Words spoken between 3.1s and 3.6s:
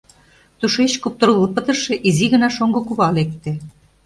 лекте.